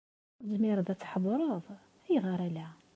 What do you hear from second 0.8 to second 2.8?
ad tḥeḍreḍ? Ayɣer ala?